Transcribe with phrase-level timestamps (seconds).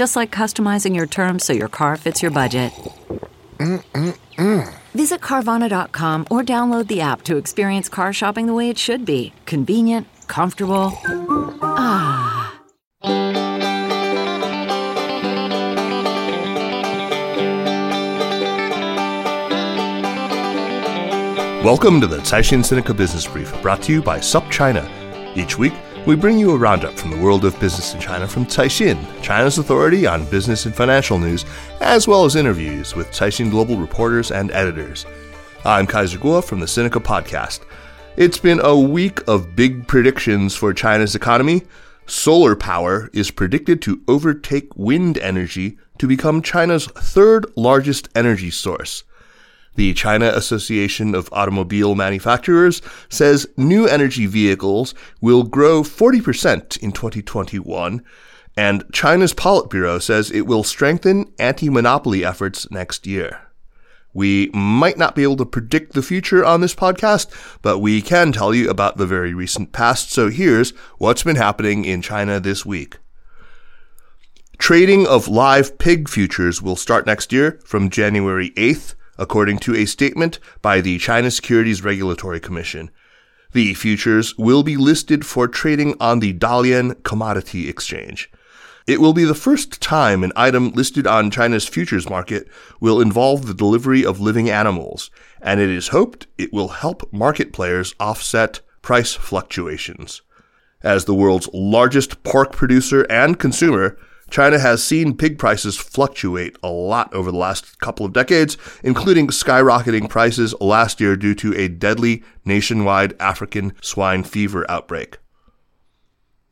[0.00, 2.72] Just like customizing your terms so your car fits your budget.
[3.58, 4.74] Mm-mm-mm.
[4.94, 9.34] Visit Carvana.com or download the app to experience car shopping the way it should be
[9.44, 10.98] convenient, comfortable.
[11.60, 12.58] Ah.
[21.62, 24.88] Welcome to the Caixin Sinica Business Brief, brought to you by SupChina.
[25.36, 25.74] Each week,
[26.06, 29.58] we bring you a roundup from the world of business in China from Caixin, China's
[29.58, 31.44] authority on business and financial news,
[31.80, 35.04] as well as interviews with Caixin Global reporters and editors.
[35.64, 37.60] I'm Kaiser Kuo from the Sinica Podcast.
[38.16, 41.62] It's been a week of big predictions for China's economy.
[42.06, 49.04] Solar power is predicted to overtake wind energy to become China's third largest energy source.
[49.76, 58.02] The China Association of Automobile Manufacturers says new energy vehicles will grow 40% in 2021,
[58.56, 63.40] and China's Politburo says it will strengthen anti-monopoly efforts next year.
[64.12, 67.30] We might not be able to predict the future on this podcast,
[67.62, 71.84] but we can tell you about the very recent past, so here's what's been happening
[71.84, 72.98] in China this week.
[74.58, 79.84] Trading of live pig futures will start next year from January 8th according to a
[79.84, 82.90] statement by the China Securities Regulatory Commission.
[83.52, 88.30] The futures will be listed for trading on the Dalian Commodity Exchange.
[88.86, 92.48] It will be the first time an item listed on China's futures market
[92.80, 95.10] will involve the delivery of living animals,
[95.42, 100.22] and it is hoped it will help market players offset price fluctuations.
[100.82, 103.98] As the world's largest pork producer and consumer,
[104.30, 109.26] China has seen pig prices fluctuate a lot over the last couple of decades, including
[109.28, 115.18] skyrocketing prices last year due to a deadly nationwide African swine fever outbreak.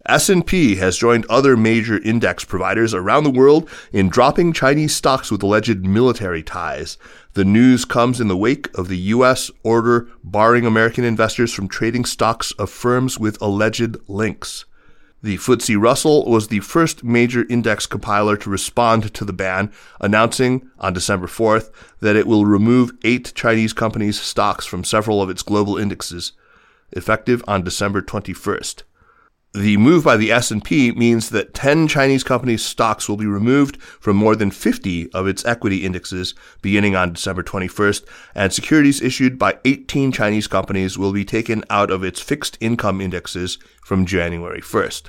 [0.06, 5.42] S&P has joined other major index providers around the world in dropping Chinese stocks with
[5.42, 6.96] alleged military ties.
[7.34, 12.06] The news comes in the wake of the US order barring American investors from trading
[12.06, 14.64] stocks of firms with alleged links.
[15.20, 20.70] The FTSE Russell was the first major index compiler to respond to the ban, announcing
[20.78, 25.42] on December 4th that it will remove eight Chinese companies' stocks from several of its
[25.42, 26.32] global indexes,
[26.92, 28.84] effective on December 21st.
[29.54, 34.16] The move by the S&P means that 10 Chinese companies' stocks will be removed from
[34.16, 38.04] more than 50 of its equity indexes beginning on December 21st,
[38.34, 43.00] and securities issued by 18 Chinese companies will be taken out of its fixed income
[43.00, 45.08] indexes from January 1st.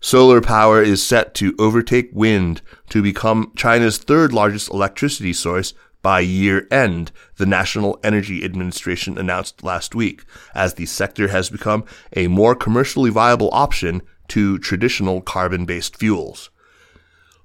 [0.00, 5.72] Solar power is set to overtake wind to become China's third largest electricity source
[6.04, 10.22] by year end, the National Energy Administration announced last week,
[10.54, 11.82] as the sector has become
[12.14, 16.50] a more commercially viable option to traditional carbon based fuels.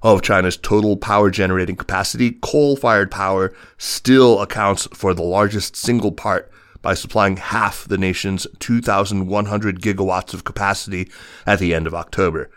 [0.02, 6.12] Of China's total power generating capacity, coal fired power still accounts for the largest single
[6.12, 11.10] part by supplying half the nation's 2,100 gigawatts of capacity
[11.46, 12.50] at the end of October.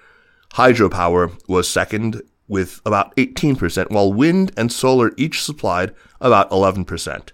[0.55, 7.31] Hydropower was second with about 18%, while wind and solar each supplied about 11%.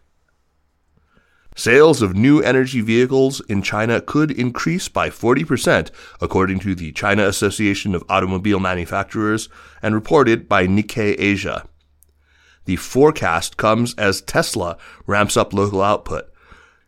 [1.58, 5.90] Sales of new energy vehicles in China could increase by 40%,
[6.20, 9.48] according to the China Association of Automobile Manufacturers
[9.82, 11.68] and reported by Nikkei Asia.
[12.66, 16.30] The forecast comes as Tesla ramps up local output.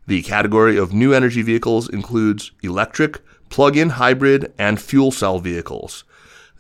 [0.07, 6.05] The category of new energy vehicles includes electric, plug-in hybrid, and fuel cell vehicles.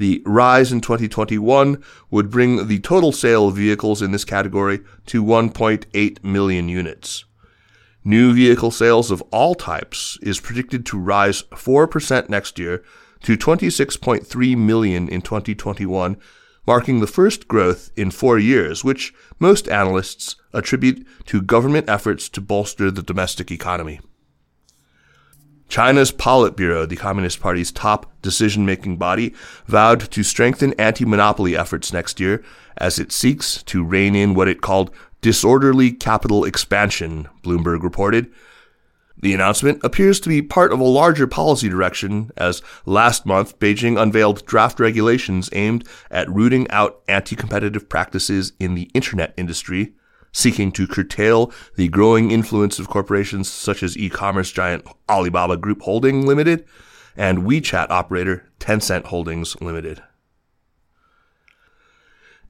[0.00, 5.22] The rise in 2021 would bring the total sale of vehicles in this category to
[5.22, 7.26] 1.8 million units.
[8.02, 12.82] New vehicle sales of all types is predicted to rise 4% next year
[13.24, 16.16] to 26.3 million in 2021,
[16.66, 22.40] marking the first growth in four years, which most analysts attribute to government efforts to
[22.40, 24.00] bolster the domestic economy.
[25.70, 29.32] China's Politburo, the Communist Party's top decision making body,
[29.66, 32.44] vowed to strengthen anti monopoly efforts next year
[32.76, 34.90] as it seeks to rein in what it called
[35.20, 38.30] disorderly capital expansion, Bloomberg reported.
[39.22, 44.00] The announcement appears to be part of a larger policy direction, as last month Beijing
[44.00, 49.92] unveiled draft regulations aimed at rooting out anti competitive practices in the internet industry,
[50.32, 55.82] seeking to curtail the growing influence of corporations such as e commerce giant Alibaba Group
[55.82, 56.64] Holding Limited
[57.16, 60.02] and WeChat operator Tencent Holdings Limited.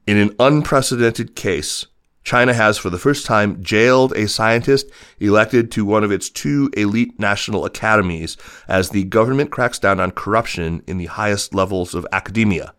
[0.07, 1.87] In an unprecedented case,
[2.23, 4.87] China has for the first time jailed a scientist
[5.19, 8.37] elected to one of its two elite national academies
[8.67, 12.73] as the government cracks down on corruption in the highest levels of academia.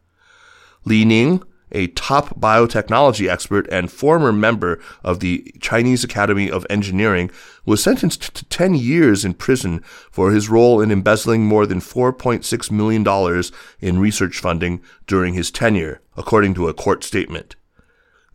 [0.85, 7.31] Li Ning, a top biotechnology expert and former member of the Chinese Academy of Engineering,
[7.65, 12.71] was sentenced to 10 years in prison for his role in embezzling more than $4.6
[12.71, 13.43] million
[13.81, 17.57] in research funding during his tenure, according to a court statement.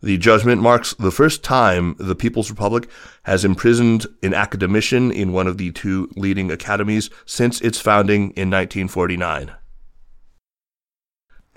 [0.00, 2.88] The judgment marks the first time the People's Republic
[3.24, 8.48] has imprisoned an academician in one of the two leading academies since its founding in
[8.48, 9.52] 1949.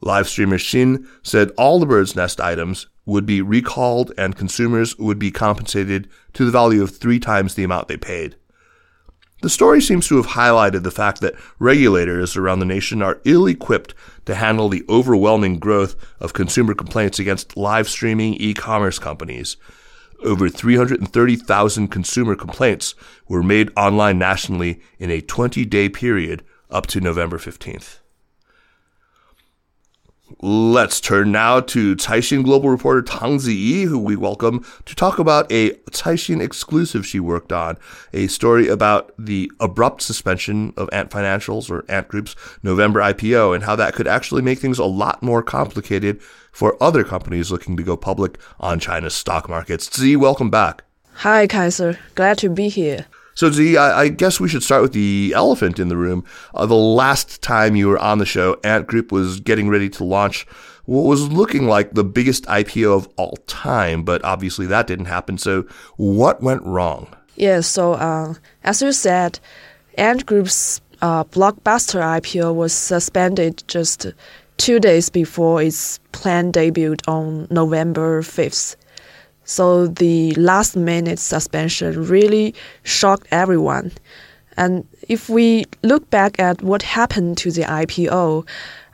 [0.00, 5.18] Live streamer Xin said all the bird's nest items would be recalled and consumers would
[5.18, 8.36] be compensated to the value of three times the amount they paid.
[9.40, 13.46] The story seems to have highlighted the fact that regulators around the nation are ill
[13.46, 13.94] equipped
[14.26, 19.56] to handle the overwhelming growth of consumer complaints against live streaming e commerce companies.
[20.24, 22.96] Over 330,000 consumer complaints
[23.28, 27.98] were made online nationally in a 20 day period up to November 15th.
[30.40, 35.50] Let's turn now to Caixin Global reporter Tang Ziyi, who we welcome to talk about
[35.50, 37.78] a Caixin exclusive she worked on,
[38.12, 43.64] a story about the abrupt suspension of Ant Financials or Ant Group's November IPO and
[43.64, 46.20] how that could actually make things a lot more complicated
[46.52, 49.88] for other companies looking to go public on China's stock markets.
[49.88, 50.84] Ziyi, welcome back.
[51.14, 51.98] Hi, Kaiser.
[52.14, 53.06] Glad to be here.
[53.38, 56.24] So, Z, I, I guess we should start with the elephant in the room.
[56.56, 60.02] Uh, the last time you were on the show, Ant Group was getting ready to
[60.02, 60.44] launch
[60.86, 65.38] what was looking like the biggest IPO of all time, but obviously that didn't happen.
[65.38, 67.14] So, what went wrong?
[67.36, 69.38] Yeah, so uh, as you said,
[69.96, 74.04] Ant Group's uh, blockbuster IPO was suspended just
[74.56, 78.74] two days before its planned debut on November 5th.
[79.48, 83.92] So the last minute suspension really shocked everyone.
[84.58, 88.46] And if we look back at what happened to the IPO,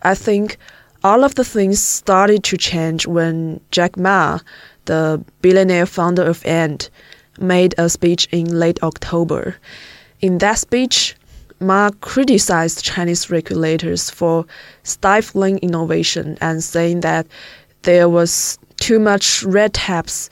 [0.02, 0.56] I think
[1.02, 4.38] all of the things started to change when Jack Ma,
[4.84, 6.88] the billionaire founder of Ant,
[7.40, 9.56] made a speech in late October.
[10.20, 11.16] In that speech,
[11.58, 14.46] Ma criticized Chinese regulators for
[14.84, 17.26] stifling innovation and saying that
[17.82, 20.28] there was too much red tapes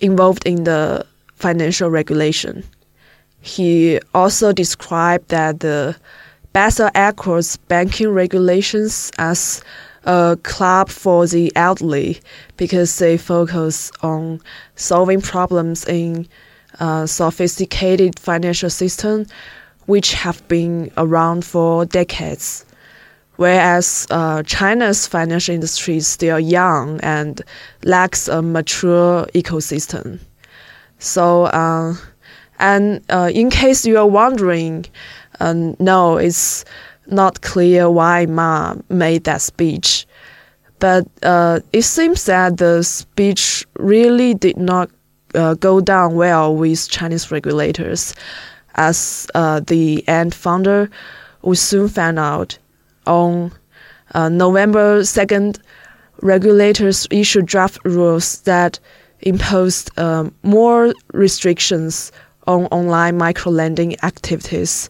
[0.00, 1.06] involved in the
[1.36, 2.64] financial regulation.
[3.40, 5.94] He also described that the
[6.52, 9.62] Basel Accords banking regulations as
[10.02, 12.20] a club for the elderly
[12.56, 14.40] because they focus on
[14.74, 16.26] solving problems in
[17.06, 19.26] sophisticated financial system
[19.86, 22.64] which have been around for decades
[23.36, 27.42] whereas uh, China's financial industry is still young and
[27.84, 30.18] lacks a mature ecosystem.
[30.98, 31.94] So, uh,
[32.58, 34.86] and uh, in case you are wondering,
[35.40, 36.64] uh, no, it's
[37.06, 40.06] not clear why Ma made that speech.
[40.78, 44.90] But uh, it seems that the speech really did not
[45.34, 48.14] uh, go down well with Chinese regulators,
[48.74, 50.90] as the Ant founder
[51.42, 52.58] we soon found out
[53.06, 53.52] on
[54.14, 55.58] uh, November 2nd,
[56.20, 58.78] regulators issued draft rules that
[59.20, 62.12] imposed um, more restrictions
[62.46, 64.88] on online microlending activities.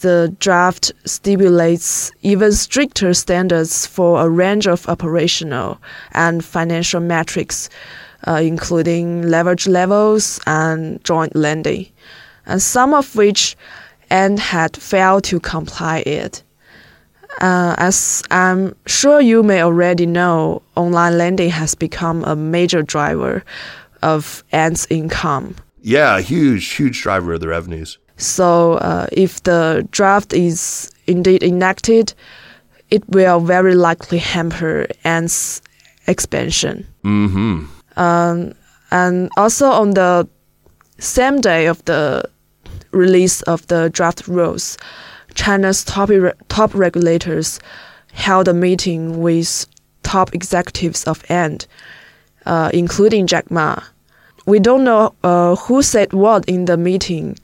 [0.00, 5.78] The draft stipulates even stricter standards for a range of operational
[6.12, 7.68] and financial metrics,
[8.26, 11.88] uh, including leverage levels and joint lending,
[12.46, 13.56] and some of which
[14.10, 16.42] Ant had failed to comply it.
[17.40, 23.42] Uh, as I'm sure you may already know, online lending has become a major driver
[24.02, 25.56] of Ant's income.
[25.82, 27.98] Yeah, a huge, huge driver of the revenues.
[28.16, 32.12] So, uh, if the draft is indeed enacted,
[32.90, 35.62] it will very likely hamper Ant's
[36.06, 36.86] expansion.
[37.04, 37.64] Mm-hmm.
[37.96, 38.52] Um,
[38.90, 40.28] and also on the
[40.98, 42.28] same day of the
[42.92, 44.76] release of the draft rules,
[45.34, 46.10] China's top
[46.48, 47.60] top regulators
[48.12, 49.66] held a meeting with
[50.02, 51.66] top executives of Ant,
[52.46, 53.76] uh, including Jack Ma.
[54.46, 57.38] We don't know uh, who said what in the meeting,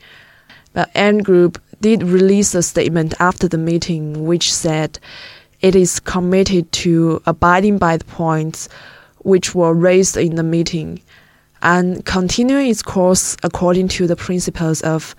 [0.72, 4.98] but Ant Group did release a statement after the meeting which said
[5.60, 8.68] it is committed to abiding by the points
[9.18, 11.00] which were raised in the meeting
[11.62, 15.14] and continuing its course according to the principles of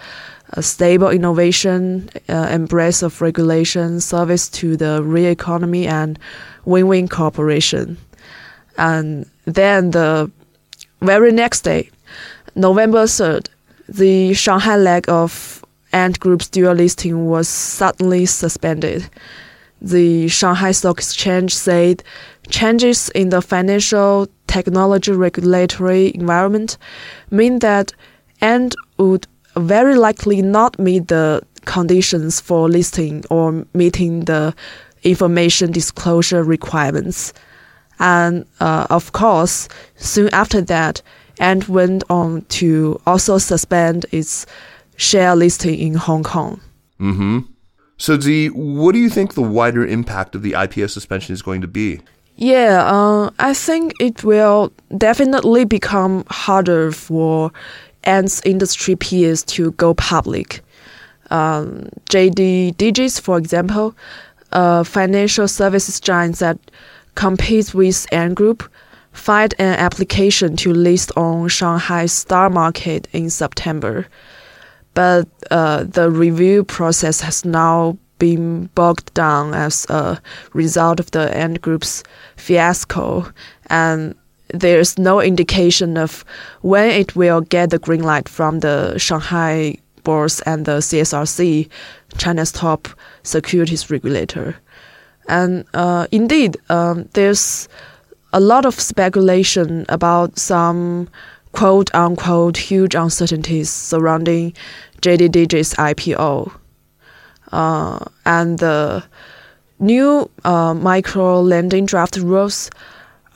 [0.51, 6.17] a stable innovation, uh, embrace of regulation, service to the real economy, and
[6.65, 7.97] win-win cooperation.
[8.77, 10.31] And then the
[11.01, 11.89] very next day,
[12.55, 13.47] November 3rd,
[13.89, 15.63] the Shanghai leg of
[15.93, 19.09] Ant Group's dual listing was suddenly suspended.
[19.81, 22.03] The Shanghai Stock Exchange said
[22.49, 26.77] changes in the financial technology regulatory environment
[27.29, 27.93] mean that
[28.41, 29.27] Ant would
[29.59, 34.55] very likely not meet the conditions for listing or meeting the
[35.03, 37.33] information disclosure requirements.
[37.99, 41.01] And uh, of course, soon after that,
[41.39, 44.45] Ant went on to also suspend its
[44.95, 46.59] share listing in Hong Kong.
[46.99, 47.39] Mm-hmm.
[47.97, 51.61] So, Z, what do you think the wider impact of the IPO suspension is going
[51.61, 52.01] to be?
[52.35, 57.51] Yeah, uh, I think it will definitely become harder for
[58.07, 60.61] Ant's industry peers to go public.
[61.29, 63.95] Um, JD for example,
[64.51, 66.57] a financial services giant that
[67.15, 68.63] competes with Ant Group,
[69.11, 74.07] filed an application to list on Shanghai's Star Market in September.
[74.93, 80.19] But uh, the review process has now been bogged down as a
[80.53, 82.03] result of the Ant Group's
[82.35, 83.31] fiasco,
[83.69, 84.15] and
[84.49, 86.23] there's no indication of
[86.61, 91.69] when it will get the green light from the Shanghai boards and the CSRC,
[92.17, 92.87] China's top
[93.23, 94.55] securities regulator.
[95.27, 97.67] And uh, indeed, um, there's
[98.33, 101.09] a lot of speculation about some
[101.51, 104.53] quote unquote huge uncertainties surrounding
[105.01, 106.51] JD Digits IPO.
[107.51, 109.03] Uh, and the
[109.79, 112.69] new uh, micro lending draft rules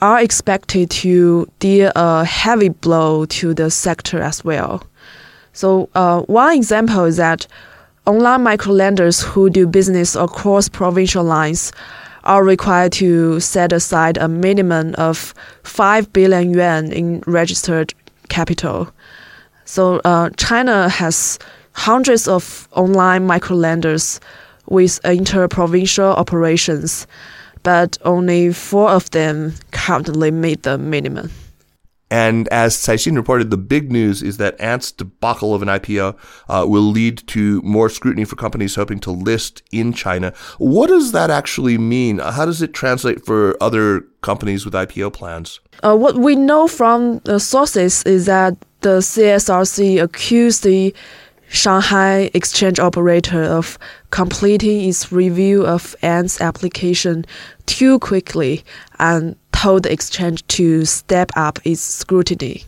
[0.02, 4.82] are expected to deal a heavy blow to the sector as well.
[5.52, 7.46] So, uh, one example is that
[8.04, 11.72] online microlenders who do business across provincial lines
[12.24, 17.94] are required to set aside a minimum of 5 billion yuan in registered
[18.28, 18.92] capital.
[19.66, 21.38] So, uh, China has
[21.74, 24.18] hundreds of online microlenders
[24.66, 27.06] with inter-provincial operations
[27.62, 31.30] but only four of them currently meet the minimum.
[32.12, 36.14] And as Caixin reported, the big news is that Ant's debacle of an IPO
[36.46, 40.34] uh, will lead to more scrutiny for companies hoping to list in China.
[40.58, 42.18] What does that actually mean?
[42.18, 45.60] How does it translate for other companies with IPO plans?
[45.82, 50.94] Uh, what we know from sources is that the CSRC accused the
[51.48, 53.78] Shanghai exchange operator of
[54.12, 57.24] completing its review of Ant's application
[57.66, 58.62] too quickly
[58.98, 62.62] and told the exchange to step up its scrutiny.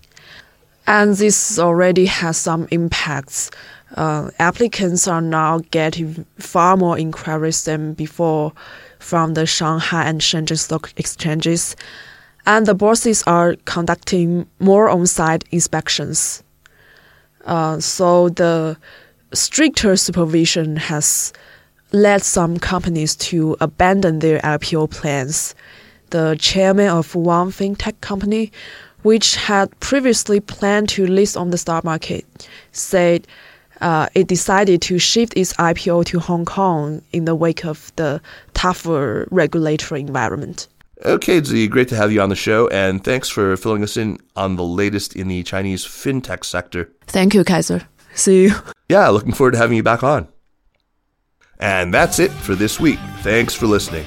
[0.87, 3.51] And this already has some impacts.
[3.95, 8.53] Uh, applicants are now getting far more inquiries than before
[8.99, 11.77] from the Shanghai and Shenzhen stock exchanges,
[12.47, 16.43] and the bosses are conducting more on site inspections.
[17.45, 18.79] Uh, so the
[19.35, 21.33] stricter supervision has
[21.93, 25.55] led some companies to abandon their IPO plans.
[26.11, 28.53] The chairman of one fintech company,
[29.03, 32.25] which had previously planned to list on the stock market,
[32.73, 33.27] said
[33.81, 38.21] uh, it decided to shift its IPO to Hong Kong in the wake of the
[38.55, 40.69] tougher regulatory environment.
[41.05, 44.19] Okay, Z, great to have you on the show, and thanks for filling us in
[44.37, 46.91] on the latest in the Chinese fintech sector.
[47.07, 47.83] Thank you, Kaiser.
[48.15, 48.55] See you.
[48.89, 50.29] Yeah, looking forward to having you back on.
[51.59, 52.99] And that's it for this week.
[53.21, 54.05] Thanks for listening.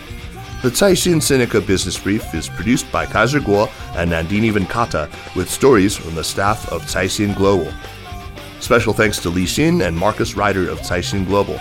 [0.64, 5.96] The Caixin Sinica Business Brief is produced by Kaiser Kuo and Nandini Venkata with stories
[5.96, 7.72] from the staff of Caixin Global.
[8.60, 11.60] Special thanks to Li Xin and Marcus Ryder of Caixin Global.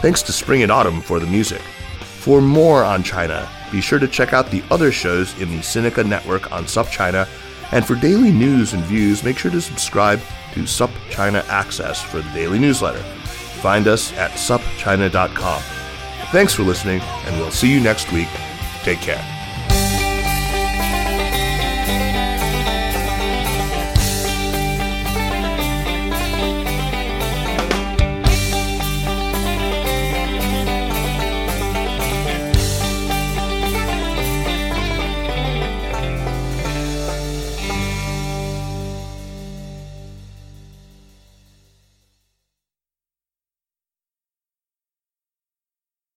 [0.00, 1.60] Thanks to Spring and Autumn for the music.
[2.00, 6.06] For more on China, be sure to check out the other shows in the Sinica
[6.06, 7.28] network on SupChina.
[7.72, 10.20] And for daily news and views, make sure to subscribe
[10.54, 13.02] to SupChina Access for the daily newsletter.
[13.60, 15.62] Find us at supchina.com.
[16.30, 18.28] Thanks for listening, and we'll see you next week.
[18.82, 19.45] Take care.